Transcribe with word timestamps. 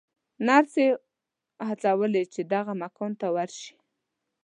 نرسې 0.47 0.85
هڅولې 1.67 2.23
چې 2.33 2.41
دغه 2.53 2.73
مکان 2.83 3.11
ته 3.19 3.27
ورشي. 3.35 3.73